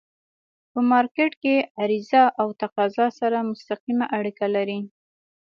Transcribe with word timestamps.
په 0.71 0.79
مارکيټ 0.91 1.31
کی 1.43 1.55
عرضه 1.81 2.23
او 2.41 2.47
تقاضا 2.61 3.07
سره 3.19 3.37
مستقیمه 3.51 4.05
اړیکه 4.17 4.45
لري. 4.55 4.79